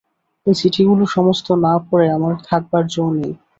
এ 0.47 0.59
চিঠিগুলো 0.59 1.03
সমস্ত 1.15 1.47
না 1.65 1.73
পড়ে 1.87 2.07
আমার 2.17 2.33
থাকবার 2.47 2.83
জো 2.87 3.03
নেই। 3.15 3.31